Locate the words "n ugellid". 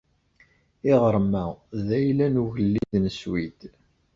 2.29-2.91